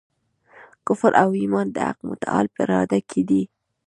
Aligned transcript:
کفر 0.87 1.11
او 1.23 1.29
ایمان 1.41 1.67
د 1.71 1.77
حق 1.87 1.99
متعال 2.09 2.45
په 2.53 2.59
اراده 2.65 2.99
کي 3.09 3.21
دی. 3.29 3.43